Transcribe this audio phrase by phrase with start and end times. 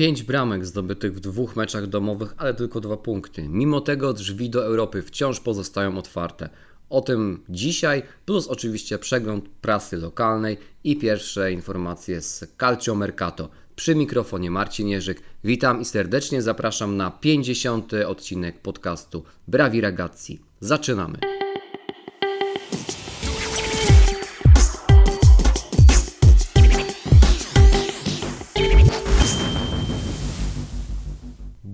[0.00, 3.48] Pięć bramek zdobytych w dwóch meczach domowych, ale tylko dwa punkty.
[3.48, 6.48] Mimo tego drzwi do Europy wciąż pozostają otwarte.
[6.90, 13.48] O tym dzisiaj, plus oczywiście przegląd prasy lokalnej i pierwsze informacje z Calcio Mercato.
[13.76, 15.22] Przy mikrofonie Marcin Jerzyk.
[15.44, 17.92] Witam i serdecznie zapraszam na 50.
[18.06, 20.40] odcinek podcastu Brawi Ragazzi.
[20.60, 21.18] Zaczynamy!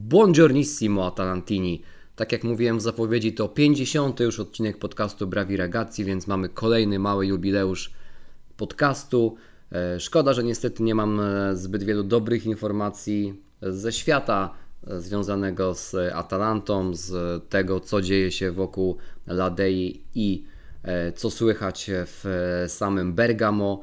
[0.08, 1.82] Buongiornissimo Atalantini.
[2.16, 4.20] Tak jak mówiłem w zapowiedzi, to 50.
[4.20, 7.92] już odcinek podcastu Brawi Ragazzi, więc mamy kolejny mały jubileusz
[8.56, 9.36] podcastu.
[9.72, 14.54] E, szkoda, że niestety nie mam e, zbyt wielu dobrych informacji ze świata
[14.86, 20.44] e, związanego z Atalantą, z tego, co dzieje się wokół Ladei i
[21.16, 22.24] co słychać w
[22.68, 23.80] samym Bergamo.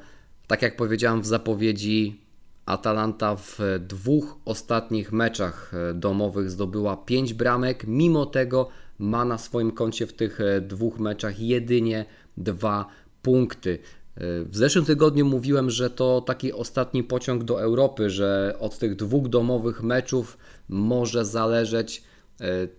[0.48, 2.23] Tak jak powiedziałem w zapowiedzi,
[2.66, 8.70] Atalanta w dwóch ostatnich meczach e, domowych zdobyła 5 bramek, mimo tego
[9.00, 12.06] ma na swoim koncie w tych e, dwóch meczach jedynie
[12.38, 12.86] dwa
[13.22, 13.80] punkty.
[14.16, 18.96] E, w zeszłym tygodniu mówiłem, że to taki ostatni pociąg do Europy, że od tych
[18.96, 20.38] dwóch domowych meczów
[20.70, 22.04] może zależeć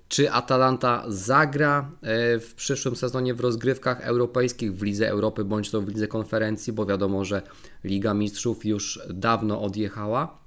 [0.09, 5.81] czy Atalanta zagra e, w przyszłym sezonie w rozgrywkach europejskich w Lidze Europy bądź to
[5.81, 7.43] w Lidze Konferencji, bo wiadomo, że
[7.85, 10.39] Liga Mistrzów już dawno odjechała.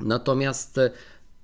[0.00, 0.90] Natomiast e,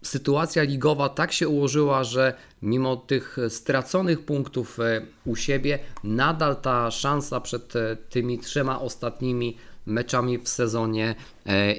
[0.03, 4.78] sytuacja ligowa tak się ułożyła, że mimo tych straconych punktów
[5.25, 7.72] u siebie, nadal ta szansa przed
[8.11, 9.56] tymi trzema ostatnimi
[9.87, 11.15] meczami w sezonie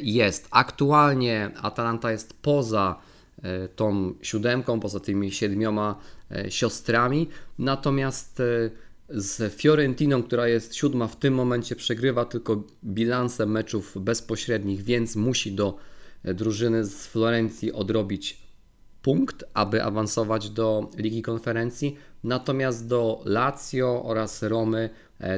[0.02, 0.48] jest.
[0.52, 3.09] Aktualnie Atalanta jest poza E,
[3.76, 6.00] tą siódemką, poza tymi siedmioma
[6.32, 7.30] e, siostrami.
[7.60, 8.70] Natomiast e,
[9.10, 15.52] z Fiorentiną, która jest siódma, w tym momencie przegrywa tylko bilansem meczów bezpośrednich, więc musi
[15.52, 15.78] do
[16.24, 18.42] drużyny z Florencji odrobić
[19.02, 21.98] punkt, aby awansować do Ligi Konferencji.
[22.24, 24.90] Natomiast do Lazio oraz Romy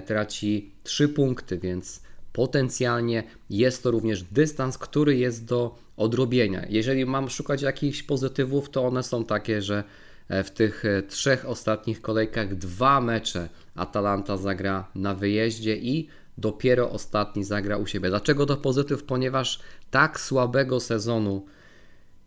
[0.06, 2.02] traci 3 punkty, więc
[2.34, 6.66] potencjalnie jest to również dystans, który jest do odrobienia.
[6.69, 9.84] Jeżeli mam szukać jakichś pozytywów, to one są takie, że
[10.30, 16.91] e, w tych e, trzech ostatnich kolejkach dwa mecze Atalanta zagra na wyjeździe i dopiero
[16.91, 18.09] ostatni zagra u siebie.
[18.09, 19.03] Dlaczego to pozytyw?
[19.03, 19.59] Ponieważ
[19.91, 21.46] tak słabego sezonu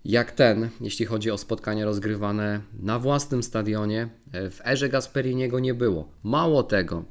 [0.04, 5.74] jak ten, jeśli chodzi o spotkania rozgrywane na własnym stadionie, e, w erze Gasperiniego nie
[5.74, 6.08] było.
[6.22, 7.04] Mało tego,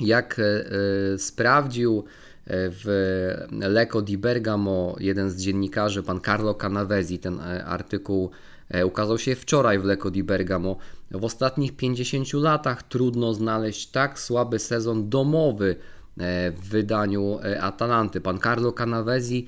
[0.00, 0.40] jak
[1.16, 2.04] sprawdził
[2.50, 8.30] w Lecco di Bergamo jeden z dziennikarzy, pan Carlo Canavesi, ten e, artykuł
[8.68, 10.76] e, ukazał się wczoraj w Lecco di Bergamo.
[11.10, 15.76] W ostatnich 50 latach trudno znaleźć tak słaby sezon domowy
[16.18, 18.20] e, w wydaniu Atalanty.
[18.20, 19.46] Pan Carlo Canavesi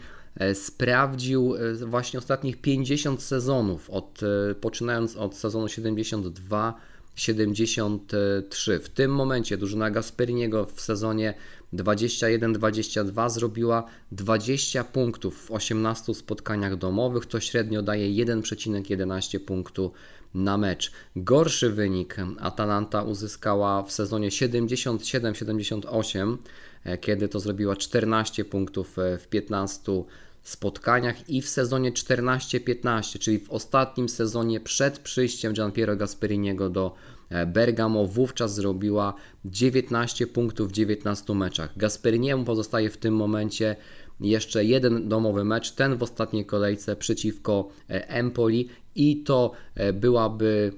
[0.54, 1.54] sprawdził
[1.86, 4.20] właśnie ostatnich 50 sezonów, od,
[4.60, 6.74] poczynając od sezonu 72
[7.20, 8.78] 73.
[8.78, 11.34] W tym momencie drużyna Gasperiniego w sezonie
[11.72, 19.92] 21-22 zrobiła 20 punktów w 18 spotkaniach domowych, to średnio daje 1,11 punktu
[20.34, 20.92] na mecz.
[21.16, 26.36] Gorszy wynik Atalanta uzyskała w sezonie 77-78,
[26.84, 30.04] e, kiedy to zrobiła 14 punktów e, w 15
[30.42, 36.94] spotkaniach i w sezonie 14-15, czyli w ostatnim sezonie przed przyjściem Gianpiero Gasperiniego do
[37.28, 39.14] e, Bergamo wówczas zrobiła
[39.44, 41.78] 19 punktów w 19 meczach.
[41.78, 43.76] Gasperiniemu pozostaje w tym momencie
[44.20, 50.72] jeszcze jeden domowy mecz, ten w ostatniej kolejce przeciwko e, Empoli i to e, byłaby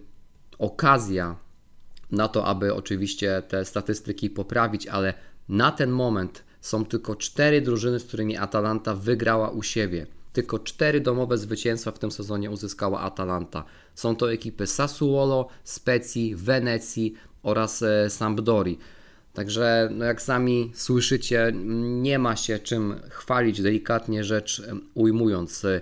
[0.58, 1.36] okazja
[2.10, 5.14] na to, aby oczywiście te statystyki poprawić, ale
[5.48, 10.06] na ten moment są tylko cztery drużyny, z którymi Atalanta wygrała u siebie.
[10.32, 13.64] Tylko cztery domowe zwycięstwa w tym sezonie uzyskała Atalanta.
[13.94, 18.78] Są to ekipy Sassuolo, Specji, Wenecji oraz e, Sampdori.
[19.34, 21.52] Także, no jak sami słyszycie,
[21.82, 24.62] nie ma się czym chwalić, delikatnie rzecz
[24.94, 25.64] ujmując.
[25.64, 25.80] E,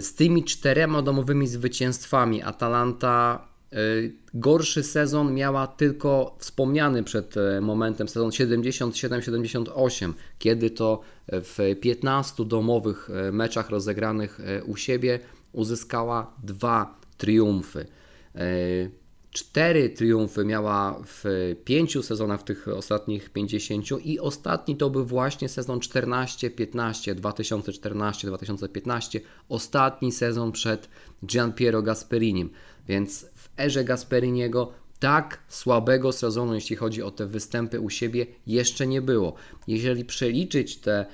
[0.00, 3.48] z tymi czterema domowymi zwycięstwami Atalanta
[4.34, 13.10] gorszy sezon miała tylko wspomniany przed e, momentem sezon 77-78, kiedy to w 15 domowych
[13.10, 15.20] e, meczach rozegranych e, u siebie
[15.52, 17.86] uzyskała dwa triumfy.
[19.32, 21.24] Cztery triumfy miała w
[21.64, 30.12] pięciu sezonach w tych ostatnich 50 i ostatni to był właśnie sezon 14-15, 2014-2015, ostatni
[30.12, 30.88] sezon przed
[31.26, 32.50] Gianpiero Gasperinim.
[32.88, 33.26] Więc
[33.58, 39.34] erze Gasperiniego tak słabego sezonu, jeśli chodzi o te występy u siebie, jeszcze nie było.
[39.66, 41.06] Jeżeli przeliczyć te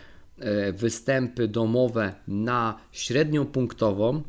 [0.73, 4.23] występy domowe na średnią punktową,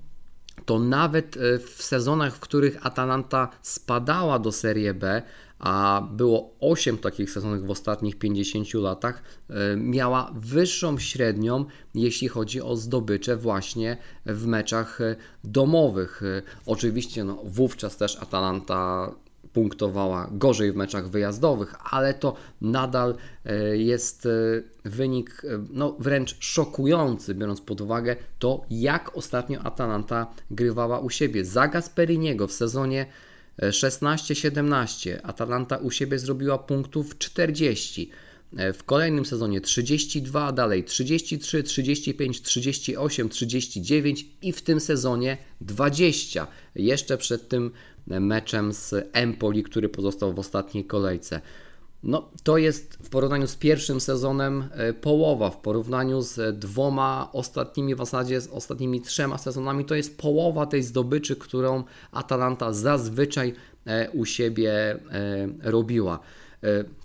[0.69, 5.21] to nawet w sezonach, w których Atalanta spadała do Serie B,
[5.59, 12.61] a było 8 takich sezonów w ostatnich 50 latach, e, miała wyższą średnią, jeśli chodzi
[12.61, 16.23] o zdobycze właśnie w meczach e, domowych.
[16.23, 19.11] E, oczywiście no, wówczas też Atalanta
[19.53, 23.15] punktowała gorzej w meczach wyjazdowych, ale to nadal
[23.73, 24.27] jest
[24.85, 31.45] wynik no, wręcz szokujący, biorąc pod uwagę to, jak ostatnio Atalanta grywała u siebie.
[31.45, 33.05] Za Gasperiniego w sezonie
[33.61, 35.17] 16-17.
[35.23, 38.11] Atalanta u siebie zrobiła punktów 40.
[38.53, 46.47] W kolejnym sezonie 32, dalej 33, 35, 38, 39 i w tym sezonie 20.
[46.75, 47.71] Jeszcze przed tym
[48.07, 51.41] meczem z Empoli, który pozostał w ostatniej kolejce.
[52.03, 57.95] No, to jest w porównaniu z pierwszym sezonem e, połowa, w porównaniu z dwoma ostatnimi,
[57.95, 63.53] w zasadzie z ostatnimi trzema sezonami, to jest połowa tej zdobyczy, którą Atalanta zazwyczaj
[63.85, 64.99] e, u siebie e,
[65.61, 66.19] robiła.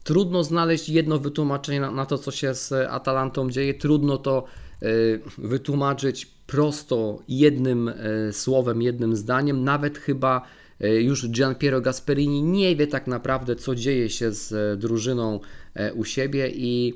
[0.05, 3.75] Trudno znaleźć jedno wytłumaczenie na, to, co się z Atalantą dzieje.
[3.75, 4.45] Trudno to
[5.39, 7.93] wytłumaczyć prosto jednym
[8.33, 9.65] słowem, jednym zdaniem.
[9.65, 10.43] Nawet chyba
[10.81, 15.41] E, już Gianpiero Gasperini nie wie tak naprawdę, co dzieje się z e, drużyną
[15.75, 16.95] e, u siebie i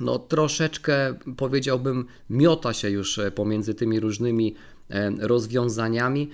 [0.00, 4.54] no, troszeczkę powiedziałbym, miota się już pomiędzy tymi różnymi
[5.18, 6.30] rozwiązaniami.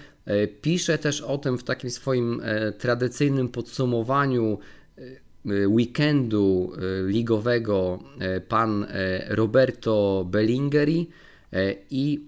[0.62, 2.42] Pisze też o tym w takim swoim
[2.78, 4.58] tradycyjnym podsumowaniu
[5.46, 6.72] weekendu
[7.06, 7.98] ligowego
[8.48, 8.86] pan
[9.28, 11.10] Roberto Bellingeri
[11.90, 12.26] i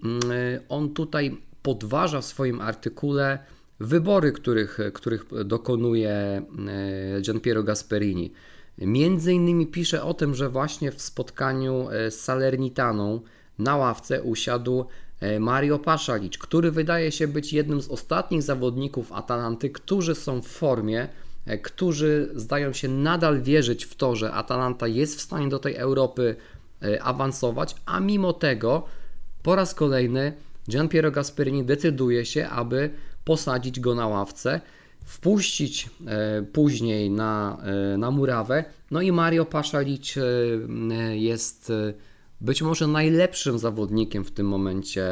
[0.69, 3.39] on tutaj podważa w swoim artykule
[3.79, 6.43] wybory, których, których dokonuje e,
[7.21, 8.33] Gianpiero Gasperini.
[8.77, 13.21] Między innymi pisze o tym, że właśnie w spotkaniu z Salernitaną
[13.59, 14.85] na ławce usiadł
[15.39, 21.07] Mario Paszalicz, który wydaje się być jednym z ostatnich zawodników Atalanty, którzy są w formie,
[21.63, 26.35] którzy zdają się nadal wierzyć w to, że Atalanta jest w stanie do tej Europy
[27.01, 28.83] awansować, a mimo tego
[29.43, 30.33] po raz kolejny
[30.69, 32.89] Gianpiero Gasperini decyduje się, aby
[33.23, 34.61] posadzić go na ławce,
[35.05, 37.57] wpuścić e, później na,
[37.93, 38.63] e, na murawę.
[38.91, 40.21] No i Mario Paszalicz e,
[41.17, 41.71] jest
[42.41, 45.05] być może najlepszym zawodnikiem w tym momencie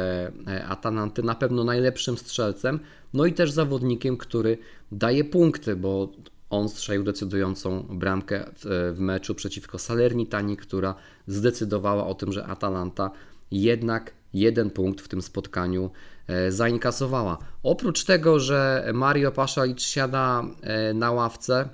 [0.68, 2.80] Atalanty, na pewno najlepszym strzelcem,
[3.16, 4.58] no i też zawodnikiem, który
[4.92, 6.12] daje punkty, bo
[6.50, 10.94] on strzelił decydującą bramkę w, meczu przeciwko Salernitani, która
[11.26, 13.10] zdecydowała o tym, że Atalanta
[13.50, 15.90] jednak jeden punkt w tym spotkaniu
[16.26, 17.38] e, zainkasowała.
[17.62, 21.68] Oprócz tego, że Mario Paszalicz siada e, na ławce,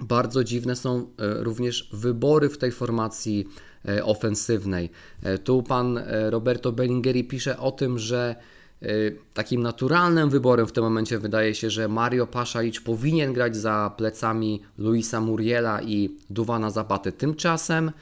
[0.00, 1.04] bardzo dziwne są e,
[1.44, 3.48] również wybory w tej formacji
[4.02, 4.90] ofensywnej.
[5.44, 8.36] Tu pan Roberto Bellingeri pisze o tym, że
[9.34, 14.62] takim naturalnym wyborem w tym momencie wydaje się, że Mario Paszalicz powinien grać za plecami
[14.78, 17.12] Luisa Muriela i Duwana Zapaty.
[17.12, 17.92] Tymczasem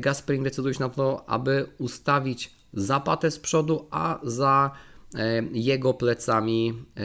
[0.00, 4.70] Gasperin decyduje się na to, aby ustawić Zapatę z przodu, a za
[5.14, 7.02] e, jego plecami e,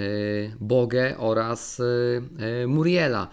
[0.60, 3.28] Bogę oraz e, Muriela.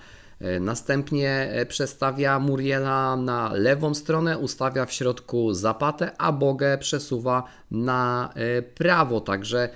[0.61, 8.33] Następnie przestawia Muriela na lewą stronę, ustawia w środku Zapatę, a Bogę przesuwa na
[8.75, 9.21] prawo.
[9.21, 9.69] Także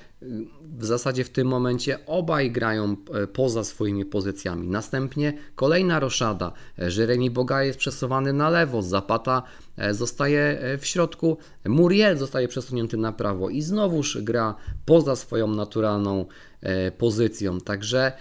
[0.78, 2.96] w zasadzie w tym momencie obaj grają
[3.32, 4.68] poza swoimi pozycjami.
[4.68, 6.52] Następnie kolejna roszada.
[6.96, 9.42] Jeremy Boga jest przesuwany na lewo, Zapata
[9.76, 14.54] E, zostaje e, w środku, Muriel zostaje przesunięty na prawo i znowuż gra
[14.84, 16.26] poza swoją naturalną
[16.60, 17.60] e, pozycją.
[17.60, 18.12] Także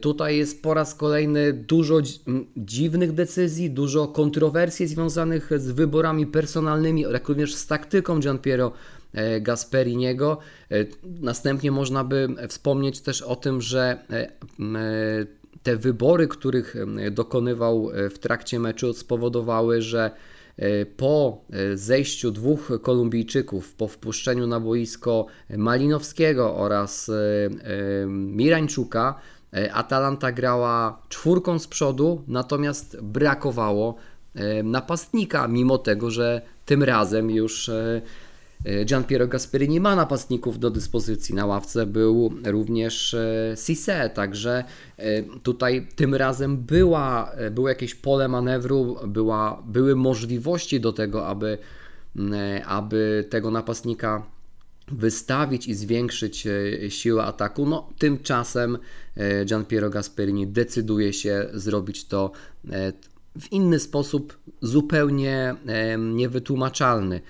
[0.00, 2.00] tutaj jest po raz kolejny dużo
[2.56, 8.72] dziwnych decyzji, dużo kontrowersji związanych z wyborami personalnymi, jak również z taktyką Gianpiero
[9.40, 10.38] Gasperiniego.
[11.02, 13.98] Następnie można by wspomnieć też o tym, że
[15.62, 16.76] te wybory, których
[17.10, 20.10] dokonywał w trakcie meczu, spowodowały, że
[20.56, 27.12] E, po e, zejściu dwóch Kolumbijczyków, po wpuszczeniu na boisko Malinowskiego oraz e,
[28.06, 29.14] Mirańczuka,
[29.72, 33.94] Atalanta grała czwórką z przodu, natomiast brakowało
[34.64, 38.02] napastnika, mimo tego, że tym razem już E,
[38.84, 41.34] Gian Piero Gasperini ma napastników do dyspozycji.
[41.34, 43.16] Na ławce był również
[43.66, 44.64] Cisse, e, także
[44.96, 51.58] e, tutaj tym razem była, było jakieś pole manewru, była, były możliwości do tego, aby,
[52.66, 54.22] aby tego napastnika
[54.88, 56.48] wystawić i zwiększyć
[56.88, 57.66] siłę ataku.
[57.66, 58.78] No, tymczasem
[59.44, 62.32] Gian Piero Gasperini decyduje się zrobić to
[63.40, 65.54] w inny sposób, zupełnie
[65.98, 67.20] niewytłumaczalny.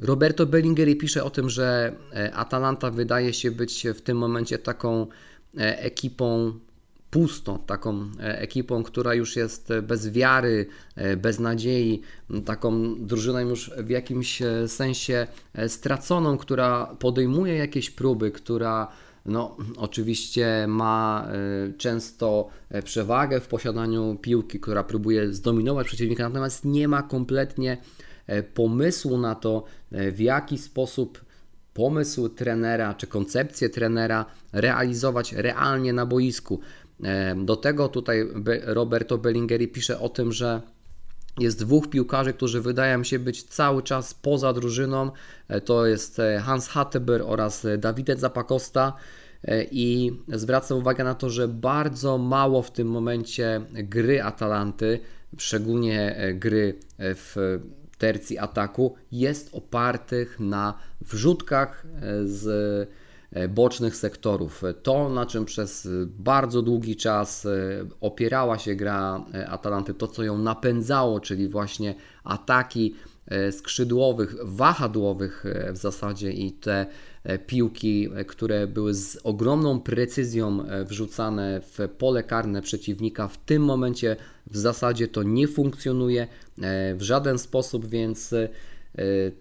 [0.00, 1.92] Roberto Bellingeri pisze o tym, że
[2.32, 5.06] Atalanta wydaje się być w tym momencie taką
[5.56, 6.52] ekipą
[7.10, 10.66] pustą, taką e, ekipą, która już jest bez wiary,
[10.96, 12.02] e, bez nadziei,
[12.44, 15.26] taką drużyną już w jakimś e, sensie
[15.68, 18.88] straconą, która podejmuje jakieś próby, która
[19.26, 21.28] no, oczywiście ma
[21.78, 22.48] często
[22.84, 27.78] przewagę w posiadaniu piłki, która próbuje zdominować przeciwnika, natomiast nie ma kompletnie
[28.54, 31.24] pomysłu na to, w jaki sposób
[31.74, 36.60] pomysł trenera czy koncepcję trenera realizować realnie na boisku.
[37.36, 38.28] Do tego tutaj
[38.64, 40.62] Roberto Bellingeri pisze o tym, że
[41.38, 45.10] jest dwóch piłkarzy, którzy wydają się być cały czas poza drużyną.
[45.48, 48.92] E, to jest e, Hans Hatteber oraz e, Davide Zapacosta.
[49.70, 55.00] I zwracam uwagę na to, że bardzo mało w tym momencie gry Atalanty,
[55.38, 57.58] szczególnie gry w
[57.98, 61.86] tercji ataku, jest opartych na wrzutkach
[62.24, 62.88] z
[63.32, 64.62] E, bocznych sektorów.
[64.82, 65.88] To, na czym przez
[66.18, 67.50] bardzo długi czas e,
[68.00, 72.94] opierała się gra e, Atalanty, to co ją napędzało, czyli właśnie ataki
[73.50, 76.86] skrzydłowych, wahadłowych w zasadzie i te
[77.46, 83.28] piłki, które były z ogromną precyzją wrzucane w pole karne przeciwnika.
[83.28, 84.16] W tym momencie
[84.50, 86.28] w zasadzie to nie funkcjonuje
[86.94, 88.34] w żaden sposób, więc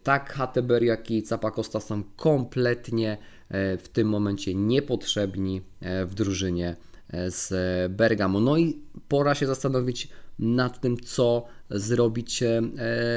[0.04, 3.18] tak Hateber, jak i Capacosta są kompletnie
[3.50, 6.76] E, w tym momencie niepotrzebni e, w drużynie
[7.10, 7.52] e, z
[7.92, 8.40] Bergamo.
[8.40, 10.10] No i pora się zastanowić
[10.40, 12.44] nad tym, co zrobić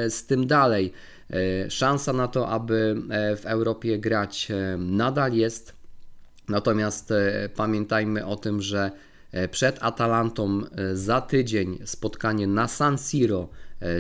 [0.09, 0.93] z tym dalej.
[1.69, 3.03] Szansa na to, aby
[3.37, 5.75] w Europie grać nadal jest,
[6.49, 7.13] natomiast
[7.57, 8.91] pamiętajmy o tym, że
[9.51, 10.61] przed Atalantą
[10.95, 13.49] za tydzień spotkanie na San Siro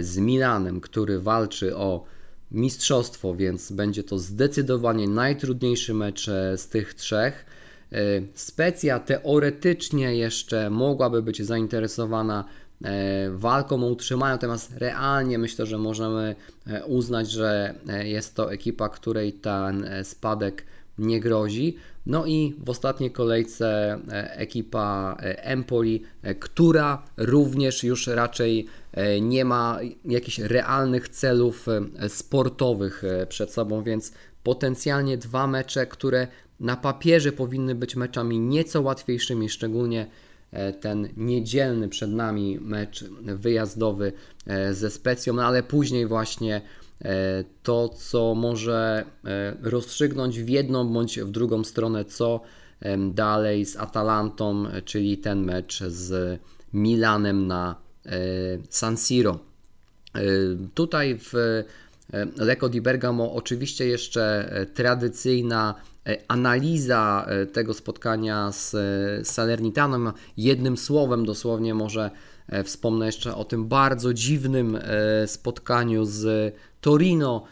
[0.00, 2.04] z Milanem, który walczy o
[2.50, 7.46] mistrzostwo, więc będzie to zdecydowanie najtrudniejszy mecz e, z tych trzech.
[7.92, 7.96] E,
[8.34, 12.44] Specja teoretycznie jeszcze mogłaby być zainteresowana
[12.84, 16.37] e, walką o utrzymanie, natomiast realnie myślę, że możemy
[16.87, 20.64] uznać, że jest to ekipa, której ten spadek
[20.99, 21.76] nie grozi.
[22.11, 23.99] No i w ostatniej kolejce
[24.37, 26.02] ekipa Empoli,
[26.40, 33.83] która również już raczej E, nie ma jakichś realnych celów e, sportowych e, przed sobą,
[33.83, 34.12] więc
[34.43, 36.29] potencjalnie dwa mecze, które
[36.61, 40.07] na papierze powinny być meczami nieco łatwiejszymi, szczególnie
[40.81, 44.12] ten niedzielny przed nami mecz wyjazdowy
[44.73, 46.62] ze Specją, no ale później właśnie
[47.62, 49.04] to, co może
[49.62, 52.40] rozstrzygnąć w jedną bądź w drugą stronę, co
[53.11, 56.40] dalej z Atalantą, czyli ten mecz z
[56.73, 57.76] Milanem na
[58.07, 58.12] E,
[58.71, 59.38] San Siro.
[60.14, 60.21] E,
[60.75, 61.64] tutaj w e,
[62.37, 65.75] Lecco di Bergamo oczywiście jeszcze tradycyjna
[66.28, 68.76] analiza tego spotkania z
[69.28, 70.12] Salernitanem.
[70.37, 72.11] Jednym słowem dosłownie może
[72.64, 74.78] wspomnę jeszcze o tym bardzo dziwnym
[75.26, 77.44] spotkaniu z Torino,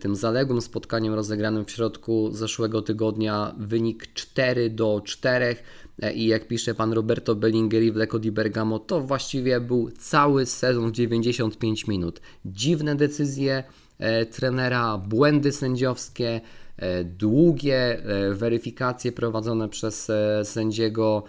[0.00, 3.54] tym zaległym spotkaniem rozegranym w środku zeszłego tygodnia.
[3.58, 5.56] Wynik 4 do 4
[6.02, 10.46] E, i jak pisze pan Roberto Bellingeri w Lecco di Bergamo, to właściwie był cały
[10.46, 12.20] sezon 95 minut.
[12.44, 13.64] Dziwne decyzje
[13.98, 16.40] e, trenera, błędy sędziowskie,
[16.76, 18.02] e, długie
[18.32, 20.12] weryfikacje prowadzone przez
[20.44, 21.24] sędziego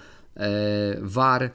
[1.01, 1.51] VAR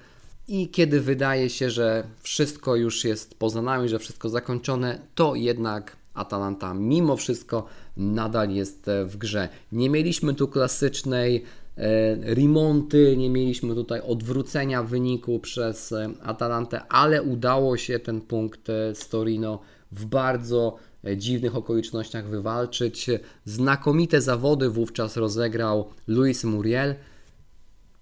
[0.51, 5.97] i kiedy wydaje się, że wszystko już jest poza nami, że wszystko zakończone, to jednak
[6.15, 7.67] Atalanta mimo wszystko
[7.97, 9.49] nadal jest w grze.
[9.73, 11.45] Nie mieliśmy tu klasycznej
[11.81, 18.71] E, remonty, nie mieliśmy tutaj odwrócenia wyniku przez e, Atalantę, ale udało się ten punkt
[18.71, 19.61] e, z Torino
[19.93, 20.77] w bardzo
[21.17, 23.07] dziwnych okolicznościach wywalczyć.
[23.45, 26.95] Znakomite zawody wówczas rozegrał Luis Muriel.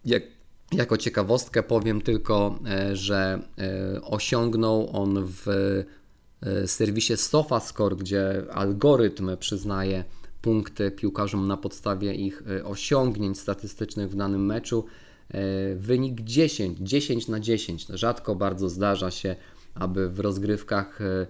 [0.05, 0.23] Jak,
[0.73, 2.59] jako ciekawostkę powiem tylko,
[2.93, 3.43] że
[4.03, 5.47] osiągnął on w
[6.67, 10.05] serwisie SofaScore, gdzie algorytm przyznaje
[10.43, 14.85] punkty piłkarzom na podstawie ich e, osiągnięć statystycznych w danym meczu.
[15.31, 17.87] E, wynik 10, 10 na 10.
[17.87, 19.37] Rzadko bardzo zdarza się,
[19.75, 21.27] aby w rozgrywkach e,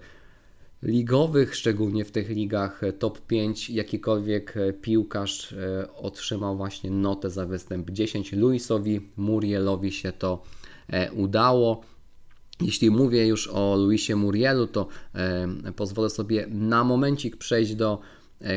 [0.83, 5.55] ligowych, szczególnie w tych ligach top 5, jakikolwiek piłkarz
[5.95, 8.33] otrzymał właśnie notę za występ 10.
[8.33, 10.43] Luisowi Murielowi się to
[11.13, 11.81] udało.
[12.61, 14.87] Jeśli mówię już o Luisie Murielu, to
[15.75, 17.99] pozwolę sobie na momencik przejść do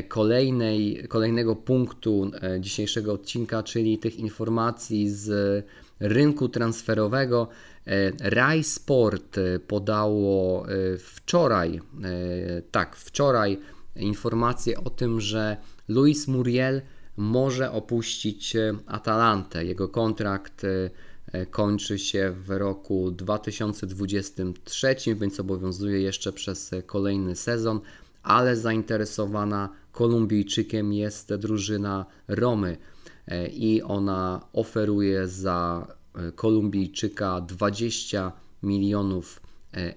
[0.09, 5.65] kolejnej, kolejnego punktu dzisiejszego odcinka, czyli tych informacji z
[6.03, 7.49] rynku transferowego.
[8.21, 10.67] Rai Sport podało
[10.99, 11.81] wczoraj,
[12.71, 13.59] tak, wczoraj
[13.97, 15.57] informację o tym, że
[15.89, 16.83] Luis Muriel
[17.17, 18.57] może opuścić
[18.87, 19.65] Atalantę.
[19.65, 20.67] Jego kontrakt
[21.33, 27.81] E, kończy się w roku 2023, więc obowiązuje jeszcze przez kolejny sezon,
[28.23, 32.77] ale zainteresowana Kolumbijczykiem jest drużyna Romy e,
[33.53, 39.43] i ona oferuje za e, Kolumbijczyka 20 milionów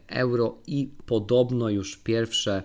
[0.07, 2.63] euro i podobno już pierwsze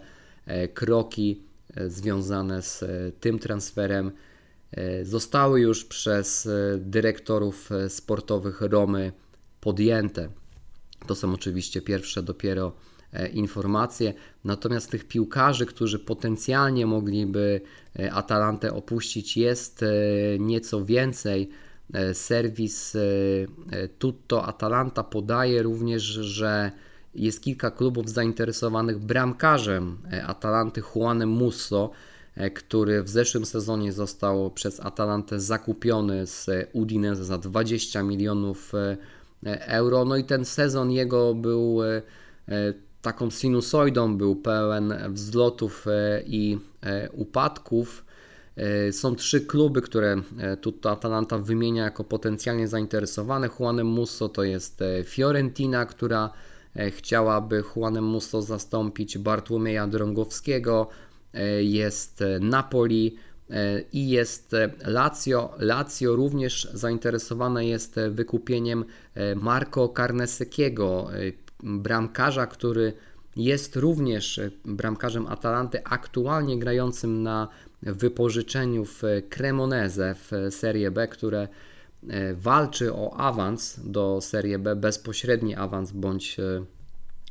[0.75, 1.43] kroki
[1.89, 2.85] związane z
[3.21, 4.13] tym transferem
[4.73, 9.13] E, zostały już przez e, dyrektorów e, sportowych Romy
[9.61, 10.29] podjęte.
[11.07, 12.73] To są oczywiście pierwsze dopiero
[13.33, 14.15] informacje.
[14.45, 17.61] Natomiast tych piłkarzy, którzy potencjalnie mogliby
[18.13, 19.85] Atalantę opuścić, jest
[20.39, 21.51] nieco więcej.
[22.13, 22.97] Serwis
[23.99, 26.71] Tutto Atalanta podaje również, że
[27.15, 31.91] jest kilka klubów zainteresowanych bramkarzem Atalanty Juanem Musso.
[32.41, 38.97] E, który w zeszłym sezonie został przez Atalantę zakupiony z Udinese za 20 milionów e,
[39.67, 40.05] euro.
[40.05, 42.03] No i ten sezon jego był e,
[43.03, 45.87] taką sinusoidą, był pełen wzlotów
[46.27, 46.59] i
[47.13, 48.05] upadków.
[48.91, 50.23] Są trzy kluby, które
[50.61, 53.49] tutaj Atalanta wymienia jako potencjalnie zainteresowane.
[53.59, 56.31] Juanem Musso to jest Fiorentina, która
[56.91, 60.89] chciałaby Juanem Musso zastąpić Bartłomieja Drągowskiego.
[61.35, 63.17] E, jest Napoli
[63.51, 65.55] e, i jest Lazio.
[65.59, 71.11] Lazio również zainteresowane jest wykupieniem e, Marco Carnesekiego,
[71.63, 72.93] bramkarza, który
[73.37, 77.49] jest również bramkarzem Atalanty, aktualnie grającym na
[77.83, 81.49] wypożyczeniu w Cremoneze w Serie B, które
[82.35, 86.37] walczy o awans do Serie B, bezpośredni awans bądź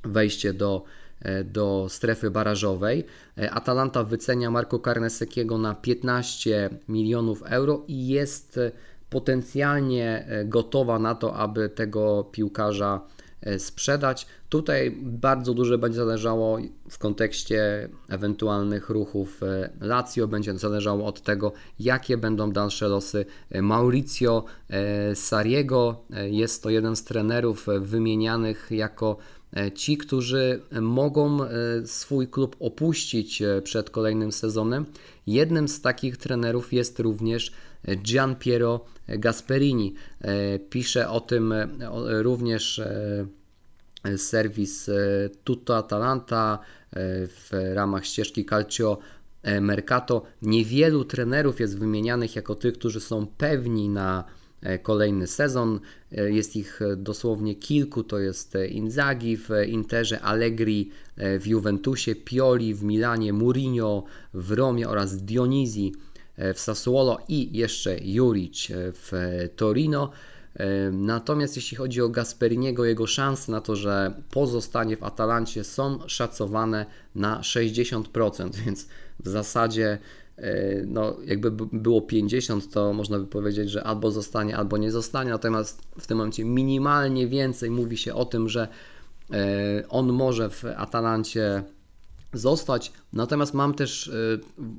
[0.03, 0.85] wejście do
[1.21, 3.05] E, do strefy barażowej.
[3.37, 8.59] E, Atalanta wycenia Marco Carnesekiego na 15 milionów euro i jest
[9.09, 13.01] potencjalnie e, gotowa na to, aby tego piłkarza
[13.57, 14.27] sprzedać.
[14.49, 16.57] Tutaj bardzo dużo będzie zależało
[16.89, 19.41] w kontekście ewentualnych ruchów
[19.81, 23.25] Lazio, będzie zależało od tego, jakie będą dalsze losy
[23.61, 24.43] Mauricio
[25.13, 26.03] Sariego.
[26.29, 29.17] Jest to jeden z trenerów wymienianych jako
[29.57, 31.49] E, ci, którzy mogą e,
[31.85, 34.85] swój klub opuścić e, przed kolejnym sezonem.
[35.27, 37.51] Jednym z takich trenerów jest również
[38.03, 39.93] Gian Piero Gasperini.
[40.69, 41.53] Pisze o tym
[42.07, 42.81] również
[44.17, 44.89] serwis
[45.43, 46.59] Tutto Atalanta
[47.27, 48.97] w ramach ścieżki Calcio
[49.61, 50.23] Mercato.
[50.41, 54.23] Niewielu trenerów jest wymienianych jako tych, którzy są pewni na
[54.61, 55.79] E, kolejny sezon.
[56.11, 60.89] E, jest ich e, dosłownie kilku, to jest Inzaghi w Interze, Allegri
[61.39, 65.93] w Juventusie, Pioli w Milanie, Mourinho w Romie oraz Dionizji
[66.53, 69.11] w Sassuolo i jeszcze Juric w
[69.55, 70.11] Torino.
[70.91, 76.85] Natomiast jeśli chodzi o Gasperiniego, jego szanse na to, że pozostanie w Atalancie są szacowane
[77.15, 78.87] na 60%, więc
[79.19, 79.99] w zasadzie
[80.41, 85.31] E, no, jakby było 50, to można by powiedzieć, że albo zostanie, albo nie zostanie.
[85.31, 88.67] Natomiast w tym momencie minimalnie więcej mówi się o tym, że
[89.31, 91.63] e, on może w Atalancie
[92.33, 92.91] zostać.
[93.13, 94.11] Natomiast mam też e,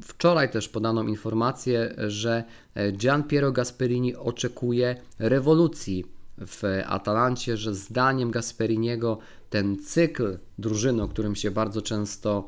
[0.02, 2.44] wczoraj też podaną informację, że
[2.92, 6.04] Gian Piero Gasperini oczekuje rewolucji
[6.46, 9.18] w Atalancie, że zdaniem Gasperiniego
[9.50, 12.46] ten cykl drużyny, o którym się bardzo często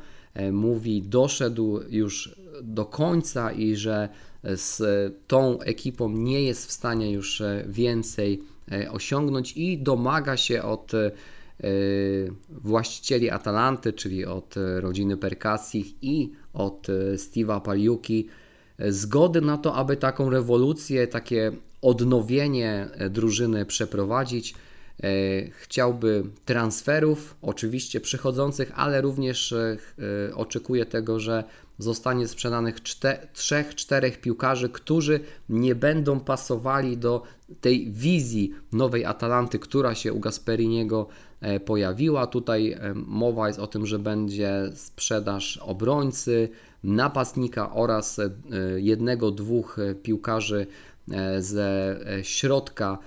[0.52, 4.08] mówi, doszedł już do końca i że
[4.44, 4.82] z
[5.26, 10.94] tą ekipą nie jest w stanie już e, więcej e, osiągnąć i domaga się od
[10.94, 11.10] e,
[12.48, 18.28] właścicieli Atalanty, czyli od rodziny Perkasich i od Steve'a Paliuki
[18.88, 24.54] zgody na to, aby taką rewolucję, takie odnowienie drużyny przeprowadzić.
[25.50, 29.54] Chciałby transferów, oczywiście przychodzących, ale również
[30.34, 31.44] oczekuje tego, że
[31.82, 32.76] zostanie sprzedanych
[33.34, 37.22] 3-4 piłkarzy, którzy nie będą pasowali do
[37.60, 41.06] tej wizji nowej Atalanty, która się u Gasperiniego
[41.40, 42.26] e, pojawiła.
[42.26, 46.48] Tutaj e, mowa jest o tym, że będzie sprzedaż obrońcy,
[46.84, 48.30] napastnika oraz e,
[48.76, 50.66] jednego, dwóch piłkarzy
[51.38, 52.98] ze środka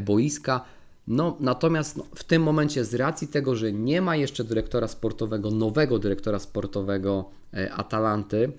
[0.00, 0.64] boiska.
[1.08, 5.50] No, natomiast no, w tym momencie, z racji tego, że nie ma jeszcze dyrektora sportowego,
[5.50, 8.52] nowego dyrektora sportowego e, Atalanty,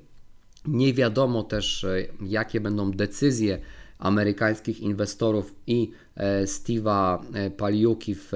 [0.66, 1.86] Nie wiadomo też,
[2.22, 3.60] jakie będą decyzje
[4.00, 5.92] amerykańskich inwestorów i
[6.44, 7.20] Steve'a
[7.58, 8.32] Paliuki w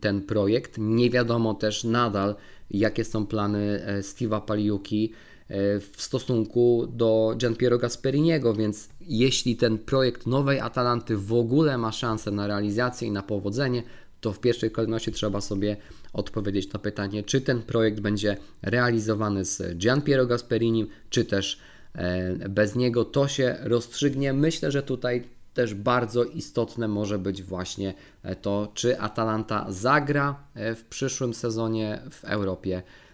[0.00, 0.78] ten projekt.
[0.78, 2.34] Nie wiadomo też nadal,
[2.70, 5.12] jakie są plany Steve'a Paliuki
[5.48, 12.30] w stosunku do Gianpiero Gasperiniego, więc jeśli ten projekt nowej Atalanty w ogóle ma szansę
[12.30, 13.82] na realizację i na powodzenie,
[14.20, 15.76] to w pierwszej kolejności trzeba sobie
[16.12, 21.60] odpowiedzieć na pytanie, czy ten projekt będzie realizowany z Gianpiero Gasperinim, czy też
[21.94, 23.04] e, bez niego.
[23.04, 24.32] To się rozstrzygnie.
[24.32, 30.74] Myślę, że tutaj też bardzo istotne może być właśnie e, to, czy Atalanta zagra e,
[30.74, 33.05] w przyszłym sezonie w Europie E,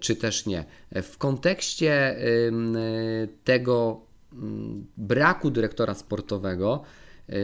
[0.00, 0.64] czy też nie.
[1.02, 2.16] W kontekście
[3.44, 4.00] tego
[4.32, 6.82] mm, braku dyrektora sportowego
[7.28, 7.34] e,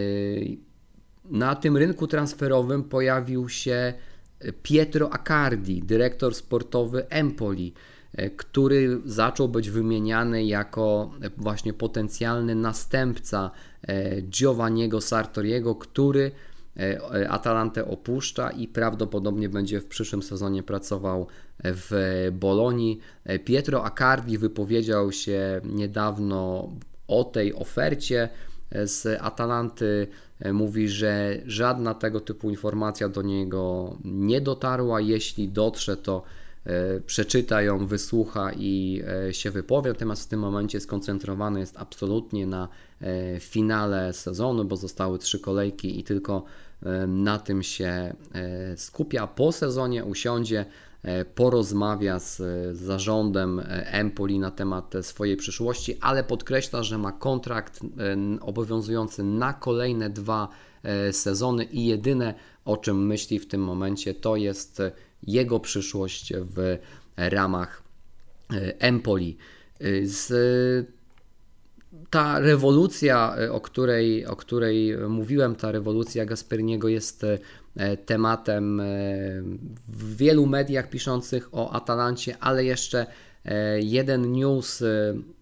[1.25, 3.95] na tym rynku transferowym pojawił się
[4.63, 7.75] Pietro Accardi, dyrektor sportowy Empoli,
[8.15, 13.51] e, który zaczął być wymieniany jako właśnie potencjalny następca
[14.31, 16.48] Giovanniego Sartoriego, który E,
[17.29, 21.27] Atalantę opuszcza i prawdopodobnie będzie w przyszłym sezonie pracował
[21.65, 23.01] w Bolonii.
[23.25, 26.69] E, Pietro Accardi wypowiedział się niedawno
[27.09, 28.29] o tej ofercie
[28.85, 30.07] z Atalanty.
[30.41, 35.01] E, mówi, że żadna tego typu informacja do niego nie dotarła.
[35.01, 36.23] Jeśli dotrze, to
[37.07, 39.91] przeczyta ją, wysłucha i się wypowie.
[39.91, 42.69] Natomiast w tym momencie skoncentrowany jest absolutnie na
[43.41, 46.45] finale sezonu, bo zostały trzy kolejki i tylko
[47.09, 47.87] na tym się
[48.35, 49.27] e, skupia.
[49.27, 50.67] Po sezonie usiądzie,
[51.03, 52.43] e, porozmawia z
[52.77, 57.81] zarządem e, Empoli na temat swojej przyszłości, ale podkreśla, że ma kontrakt
[58.41, 60.49] obowiązujący na kolejne dwa
[61.13, 64.83] sezony i jedyne o czym myśli w tym momencie to jest
[65.23, 66.79] jego przyszłość w
[67.17, 67.83] ramach
[68.79, 69.37] Empoli.
[70.03, 70.98] Z
[72.11, 78.85] ta rewolucja, e, o której, o której mówiłem, ta rewolucja Gasperniego jest e, tematem e,
[79.89, 83.07] w wielu mediach piszących o Atalancie, ale jeszcze
[83.81, 84.85] jeden news,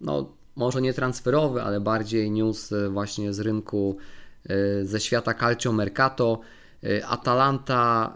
[0.01, 3.97] no może nie transferowy, ale bardziej news właśnie z rynku
[4.83, 6.39] ze świata Calcio Mercato.
[7.07, 8.13] Atalanta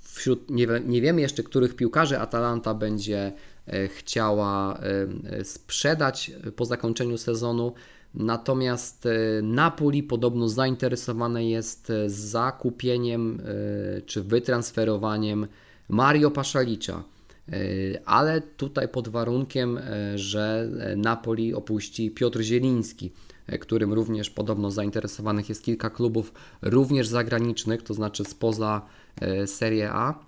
[0.00, 3.32] wśród, nie, nie wiemy jeszcze, których piłkarzy Atalanta będzie
[3.88, 7.72] chciała e, sprzedać po zakończeniu sezonu.
[8.14, 13.42] Natomiast e, Napoli podobno zainteresowane jest zakupieniem
[14.06, 15.46] czy wytransferowaniem
[15.88, 17.04] Mario Paszalicza.
[18.04, 19.78] Ale tutaj pod warunkiem,
[20.14, 23.12] że Napoli opuści Piotr Zieliński,
[23.60, 28.82] którym również podobno zainteresowanych jest kilka klubów, również zagranicznych, to znaczy spoza
[29.46, 30.27] Serie A.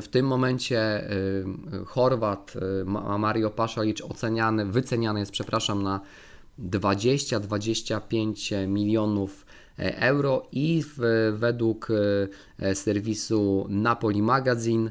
[0.00, 1.44] W tym momencie y,
[1.86, 2.84] Chorwat y,
[3.18, 6.00] Mario Paszalicz oceniany, wyceniany jest, przepraszam, na
[6.60, 9.46] 20-25 milionów
[9.78, 11.88] e, euro i w, według
[12.58, 14.90] e, serwisu Napoli Magazine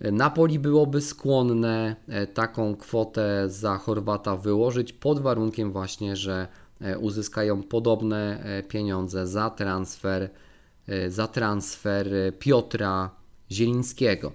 [0.00, 6.48] Napoli byłoby skłonne e, taką kwotę za Chorwata wyłożyć pod warunkiem właśnie, że
[7.00, 10.30] uzyskają podobne pieniądze za transfer
[11.08, 12.06] za transfer
[12.38, 13.10] Piotra
[13.52, 14.32] Zielińskiego.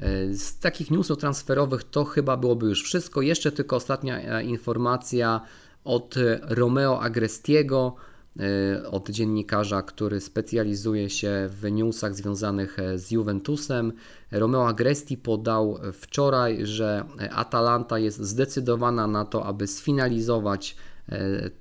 [0.00, 3.22] E, z takich newsów transferowych to chyba byłoby już wszystko.
[3.22, 5.40] Jeszcze tylko ostatnia e, informacja
[5.84, 7.94] od Romeo Agrestiego,
[8.40, 13.92] e, od dziennikarza, który specjalizuje się w newsach związanych z Juventusem.
[14.30, 20.76] Romeo Agresti podał wczoraj, że Atalanta jest zdecydowana na to, aby sfinalizować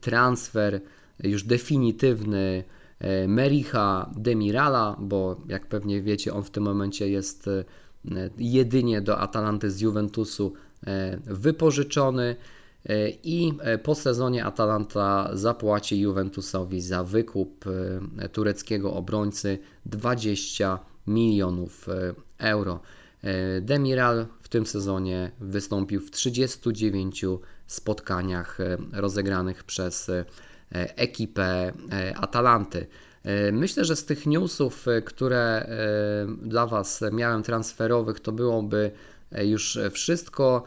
[0.01, 0.81] transfer
[1.23, 2.80] już definitywny E,
[3.27, 7.63] Mericha Demirala, bo jak pewnie wiecie, on w tym momencie jest e,
[8.37, 10.53] jedynie do Atalanty z Juventusu
[10.87, 12.35] e, wypożyczony
[13.23, 17.65] i po sezonie Atalanta zapłaci Juventusowi za wykup
[18.31, 21.87] tureckiego obrońcy 20 milionów
[22.37, 22.79] euro.
[23.61, 27.25] Demiral w tym sezonie wystąpił w 39
[27.67, 28.57] spotkaniach
[28.91, 30.25] rozegranych przez E,
[30.71, 32.87] ekipę e, Atalanty.
[33.23, 35.69] E, myślę, że z tych newsów, które
[36.41, 38.91] dla Was miałem transferowych, to byłoby
[39.43, 40.63] już wszystko.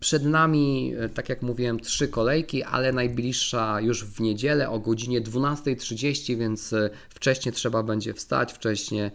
[0.00, 6.36] Przed nami, tak jak mówiłem, trzy kolejki, ale najbliższa już w niedzielę o godzinie 12.30,
[6.36, 6.74] więc
[7.08, 9.10] wcześniej trzeba będzie wstać, wcześniej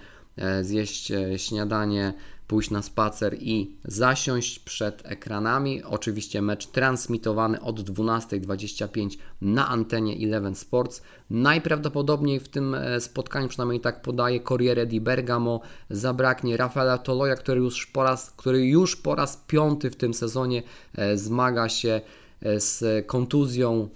[0.61, 2.13] zjeść śniadanie,
[2.47, 5.83] pójść na spacer i zasiąść przed ekranami.
[5.83, 11.01] Oczywiście mecz transmitowany od 12.25 na antenie Eleven Sports.
[11.29, 17.61] Najprawdopodobniej w tym e, spotkaniu, przynajmniej tak podaje Corriere di Bergamo, zabraknie Rafaela Toloja, który
[17.61, 20.63] już po raz, który już po raz piąty w tym sezonie
[20.95, 22.01] e, zmaga się
[22.41, 23.89] e, z kontuzją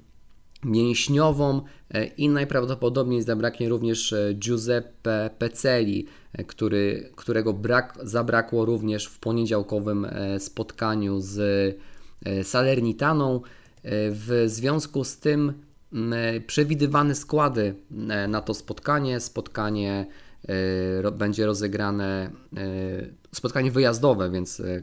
[0.64, 1.62] mięśniową
[2.17, 6.06] i najprawdopodobniej zabraknie również Giuseppe Pecelli,
[6.47, 10.08] który, którego brak, zabrakło również w poniedziałkowym
[10.39, 11.39] spotkaniu z
[12.43, 13.41] Salernitaną.
[14.12, 15.54] W związku z tym
[16.47, 17.76] przewidywane składy
[18.28, 19.19] na to spotkanie.
[19.19, 20.08] Spotkanie
[21.04, 24.82] e, będzie rozegrane, e, spotkanie wyjazdowe, więc e,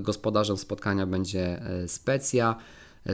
[0.00, 2.56] gospodarzem spotkania będzie Specja.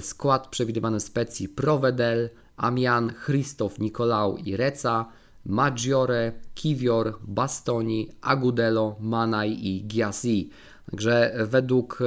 [0.00, 5.06] Skład przewidywany Specji Provedel, Amian, Christoph, Nicolau i Reca,
[5.46, 10.50] Maggiore, Kiwior, Bastoni, Agudelo, Manaj i Giasi.
[10.90, 11.98] Także według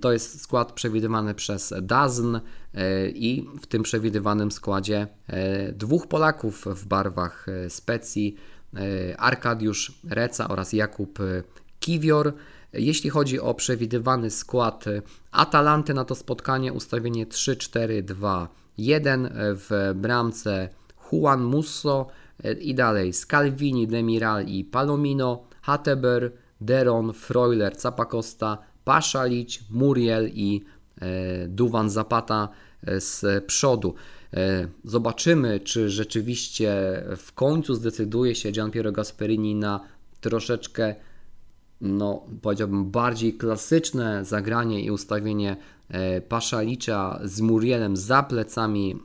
[0.00, 6.64] to jest skład przewidywany przez Dazn e, i w tym przewidywanym składzie e, dwóch Polaków
[6.66, 8.36] w barwach e, Specji,
[9.18, 11.18] Arkadiusz Reca oraz Jakub
[11.80, 12.32] Kiwior.
[12.72, 14.84] Jeśli chodzi o przewidywany skład
[15.30, 17.26] Atalanty na to spotkanie, ustawienie
[18.78, 20.68] 3-4-2-1 w bramce
[21.12, 22.06] Juan Musso
[22.60, 30.64] i dalej Scalvini, Demiral i Palomino, Hateber, Deron, Freuler, Capacosta, Paszalić, Muriel i
[31.00, 32.48] e, Duwan Zapata
[32.82, 33.94] e, z przodu.
[34.34, 39.80] E, zobaczymy, czy rzeczywiście w końcu zdecyduje się Gianpiero Gasperini na
[40.20, 40.94] troszeczkę,
[41.80, 45.56] no powiedziałbym, bardziej klasyczne zagranie i ustawienie
[46.28, 48.96] Paszalicza z Murielem za plecami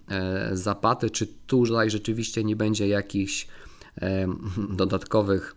[0.51, 3.47] Zapaty, czy tutaj rzeczywiście nie będzie jakichś
[4.79, 5.55] dodatkowych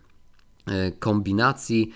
[0.99, 1.91] kombinacji.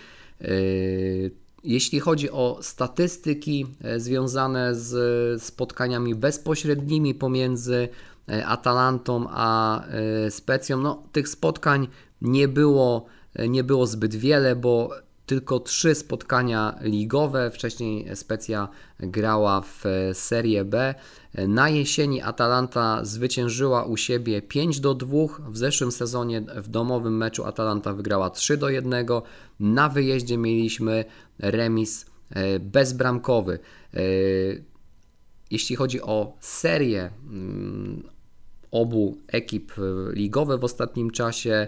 [1.64, 7.90] Jeśli chodzi o statystyki e, związane z spotkaniami bezpośrednimi pomiędzy
[8.30, 11.88] e, Atalantą a e, Specją, no, tych spotkań
[12.22, 13.06] nie było,
[13.50, 14.90] nie było zbyt wiele, bo
[15.30, 17.52] tylko trzy spotkania ligowe.
[17.52, 18.68] Wcześniej Specja
[19.00, 20.96] grała w Serie B.
[21.48, 25.10] Na jesieni Atalanta zwyciężyła u siebie 5 do 2.
[25.50, 29.06] W zeszłym sezonie w domowym meczu Atalanta wygrała 3 do 1.
[29.60, 31.06] Na wyjeździe mieliśmy
[31.40, 33.60] remis e, bezbramkowy.
[33.94, 34.00] E,
[35.52, 38.04] jeśli chodzi o serię mm,
[38.72, 39.72] obu ekip
[40.14, 41.68] ligowe w ostatnim czasie,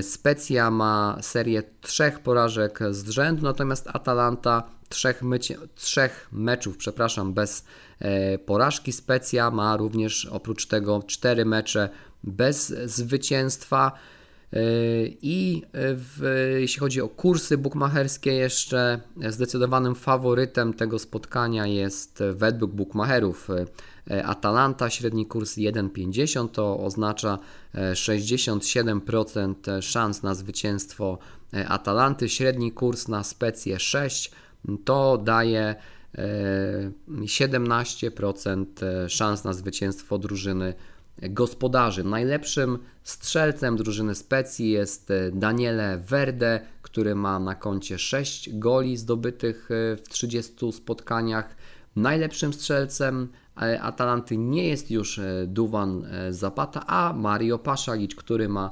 [0.00, 7.64] Specja ma serię trzech porażek z rzędu, natomiast Atalanta trzech, mycie, trzech meczów, przepraszam, bez
[7.98, 8.92] e, porażki.
[8.92, 11.88] Specja ma również oprócz tego cztery mecze
[12.24, 13.92] bez zwycięstwa.
[14.52, 14.58] E,
[15.22, 16.22] I w,
[16.58, 23.66] jeśli chodzi o kursy bukmacherskie, jeszcze zdecydowanym faworytem tego spotkania jest według bukmacherów E,
[24.24, 27.38] Atalanta, średni kurs 1,50 to oznacza
[27.74, 31.18] 67% e, szans na zwycięstwo
[31.54, 34.30] e, Atalanty, średni kurs na Specję 6
[34.84, 35.74] to daje
[37.08, 38.66] 17%
[39.08, 40.74] szans na zwycięstwo drużyny
[41.22, 42.04] gospodarzy.
[42.04, 50.02] Najlepszym strzelcem drużyny Specji jest Daniele Verde, który ma na koncie 6 goli zdobytych w
[50.08, 51.56] 30 spotkaniach.
[51.96, 53.28] Najlepszym strzelcem
[53.80, 58.70] Atalanty nie jest już e, Duwan e, Zapata, a Mario Paszalicz, który ma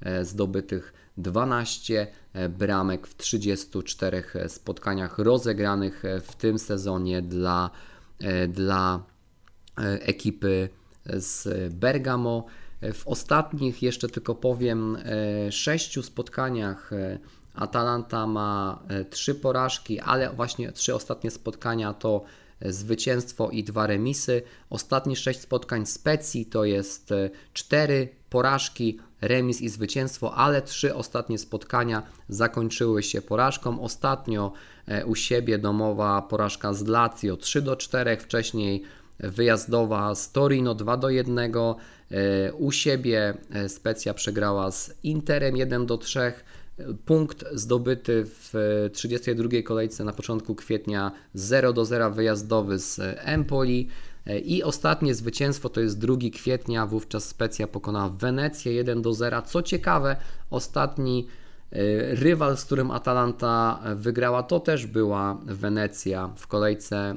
[0.00, 2.06] e, zdobytych 12
[2.48, 7.70] bramek w 34 spotkaniach rozegranych w tym sezonie dla,
[8.48, 9.02] dla
[10.00, 10.68] ekipy
[11.06, 12.46] z Bergamo.
[12.92, 14.98] W ostatnich, jeszcze tylko powiem,
[15.50, 16.90] sześciu spotkaniach
[17.54, 22.24] Atalanta ma trzy porażki, ale właśnie trzy ostatnie spotkania to
[22.60, 24.42] zwycięstwo i dwa remisy.
[24.70, 31.38] Ostatnie sześć spotkań Specji to jest e, cztery porażki, remis i zwycięstwo, ale trzy ostatnie
[31.38, 33.80] spotkania zakończyły się porażką.
[33.80, 34.52] Ostatnio
[34.86, 38.82] e, u siebie domowa porażka z Lazio 3 do 4, wcześniej
[39.18, 41.38] wyjazdowa z Torino 2 do 1.
[41.38, 43.34] E, u siebie
[43.68, 46.32] Specja przegrała z Interem 1 do 3.
[47.04, 48.54] Punkt zdobyty w
[48.92, 53.88] 32 kolejce na początku kwietnia 0 do 0 wyjazdowy z Empoli.
[54.44, 59.42] I ostatnie zwycięstwo to jest 2 kwietnia, wówczas Specja pokonała Wenecję 1 do 0.
[59.42, 60.16] Co ciekawe,
[60.50, 61.26] ostatni
[61.72, 66.30] e, rywal, z którym Atalanta wygrała, to też była Wenecja.
[66.36, 67.16] W kolejce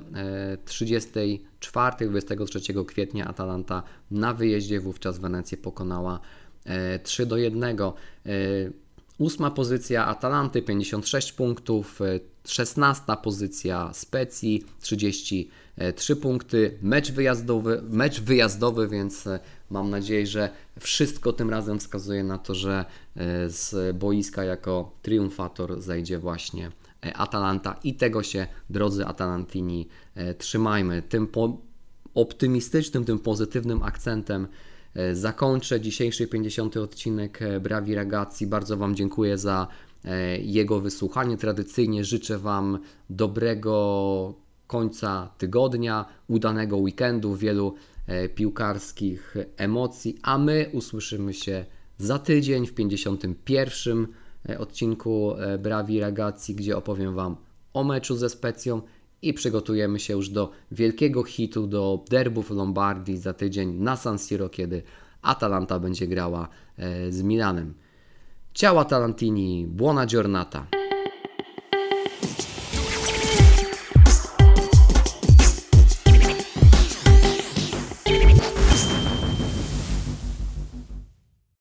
[0.66, 6.20] 34, 23 kwietnia Atalanta na wyjeździe wówczas Wenecję pokonała
[7.04, 7.78] 3 e, do 1.
[9.18, 12.00] Ósma pozycja Atalanty 56 punktów,
[12.48, 19.30] 16 pozycja Specji 33 punkty, mecz wyjazdowy, mecz wyjazdowy, więc
[19.70, 20.50] mam nadzieję, że
[20.80, 22.86] wszystko tym razem wskazuje na to, że
[23.48, 26.72] z boiska jako triumfator zajdzie właśnie
[27.14, 27.80] Atalanta.
[27.84, 29.88] I tego się, drodzy Atalantini,
[30.38, 31.02] trzymajmy.
[31.02, 31.58] Tym po
[32.14, 34.67] optymistycznym, tym pozytywnym akcentem E,
[35.14, 36.78] zakończę dzisiejszy 50.
[36.78, 38.48] odcinek e, Brawi Ragazzi.
[38.48, 39.68] Bardzo Wam dziękuję za
[40.06, 41.38] e, jego wysłuchanie.
[41.38, 42.80] Tradycyjnie życzę Wam
[43.10, 44.34] dobrego
[44.68, 47.76] końca tygodnia, udanego weekendu, wielu
[48.36, 51.66] piłkarskich emocji, a my usłyszymy się
[51.98, 54.08] za tydzień w 51.
[54.60, 57.36] odcinku Brawi Ragazzi, gdzie opowiem Wam
[57.74, 58.82] o meczu ze Specją
[59.22, 64.50] i przygotujemy się już do wielkiego hitu, do derbów Lombardii za tydzień na San Siro,
[64.50, 64.84] kiedy
[65.22, 67.74] Atalanta będzie grała e, z Milanem.
[68.54, 70.77] Ciao Atalantini, buona giornata.